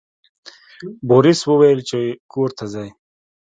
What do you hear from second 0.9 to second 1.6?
بوریس